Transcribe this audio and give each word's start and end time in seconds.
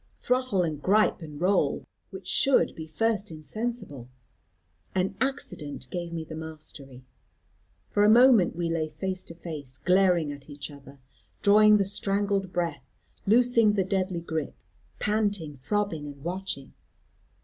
Throttle, 0.19 0.63
and 0.63 0.81
gripe, 0.81 1.21
and 1.21 1.39
roll 1.39 1.85
which 2.09 2.25
should 2.25 2.73
be 2.75 2.87
first 2.87 3.29
insensible? 3.29 4.09
An 4.95 5.13
accident 5.21 5.87
gave 5.91 6.11
me 6.11 6.23
the 6.23 6.33
mastery. 6.33 7.03
For 7.91 8.03
a 8.03 8.09
moment 8.09 8.55
we 8.55 8.67
lay 8.67 8.89
face 8.89 9.23
to 9.25 9.35
face, 9.35 9.77
glaring 9.85 10.31
at 10.31 10.49
each 10.49 10.71
other, 10.71 10.97
drawing 11.43 11.77
the 11.77 11.85
strangled 11.85 12.51
breath, 12.51 12.83
loosing 13.27 13.73
the 13.73 13.83
deadly 13.85 14.21
grip, 14.21 14.55
panting, 14.97 15.57
throbbing, 15.57 16.07
and 16.07 16.23
watching. 16.23 16.73